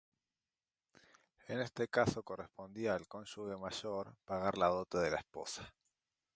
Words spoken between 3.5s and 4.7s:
mayor pagar la